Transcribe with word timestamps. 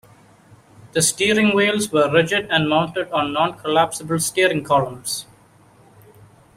The 0.93 1.01
steering 1.03 1.55
wheels 1.55 1.91
were 1.91 2.11
rigid 2.11 2.47
and 2.49 2.67
mounted 2.67 3.11
on 3.11 3.33
non-collapsible 3.33 4.17
steering 4.19 4.63
columns. 4.63 5.27